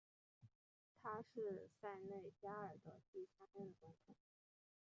[1.03, 4.15] 他是塞内加尔的第三任总统。